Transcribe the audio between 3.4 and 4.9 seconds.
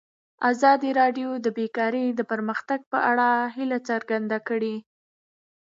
هیله څرګنده کړې.